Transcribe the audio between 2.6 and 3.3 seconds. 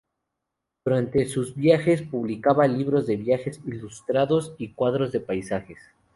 libros de